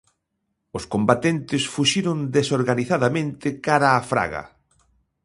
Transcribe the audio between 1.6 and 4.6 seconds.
fuxiron desorganizadamente cara á fraga.